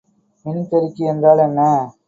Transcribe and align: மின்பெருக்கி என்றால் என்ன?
மின்பெருக்கி 0.45 1.03
என்றால் 1.05 1.43
என்ன? 1.47 1.59